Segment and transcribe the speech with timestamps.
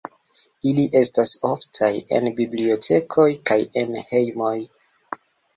[0.69, 4.57] Ili estas oftaj en bibliotekoj kaj en hejmoj.